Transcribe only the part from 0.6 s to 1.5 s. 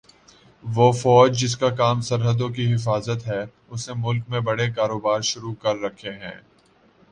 وہ فوج